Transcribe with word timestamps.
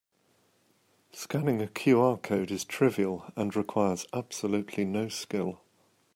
Scanning 1.13 1.61
a 1.61 1.67
QR 1.67 2.19
code 2.23 2.49
is 2.49 2.65
trivial 2.65 3.31
and 3.35 3.55
requires 3.55 4.07
absolutely 4.13 4.83
no 4.83 5.09
skill. 5.09 5.61